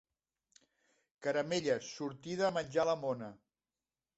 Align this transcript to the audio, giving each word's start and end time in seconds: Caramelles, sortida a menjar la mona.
Caramelles, 1.27 1.91
sortida 1.99 2.49
a 2.49 2.53
menjar 2.59 2.87
la 2.91 2.99
mona. 3.03 3.29